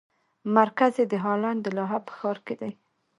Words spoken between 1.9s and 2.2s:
په